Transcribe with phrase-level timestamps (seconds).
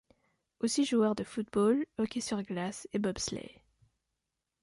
[0.61, 3.61] Aussi joueur de football, hockey sur glace et Bobsleigh.